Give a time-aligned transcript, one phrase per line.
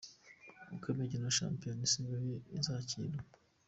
[0.75, 3.21] Uko imikino ya Shampiona isigaye izakinwa.